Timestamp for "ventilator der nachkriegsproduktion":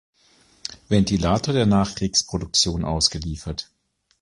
0.89-2.83